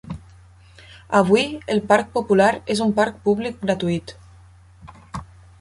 Avui, 1.19 1.43
el 1.75 1.83
Parc 1.93 2.09
Popular 2.17 2.49
és 2.77 2.83
un 2.89 2.97
parc 3.03 3.23
públic 3.29 3.63
gratuït. 3.67 4.19